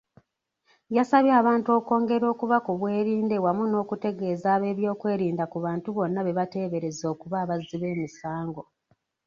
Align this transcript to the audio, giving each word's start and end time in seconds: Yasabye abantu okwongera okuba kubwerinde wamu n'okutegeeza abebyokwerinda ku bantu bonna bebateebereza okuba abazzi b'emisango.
Yasabye 0.95 1.31
abantu 1.41 1.69
okwongera 1.77 2.25
okuba 2.33 2.57
kubwerinde 2.65 3.35
wamu 3.45 3.63
n'okutegeeza 3.67 4.47
abebyokwerinda 4.55 5.43
ku 5.51 5.57
bantu 5.65 5.87
bonna 5.95 6.19
bebateebereza 6.25 7.03
okuba 7.13 7.35
abazzi 7.43 7.75
b'emisango. 7.81 8.61